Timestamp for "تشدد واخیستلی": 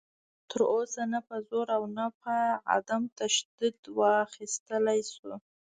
3.19-5.01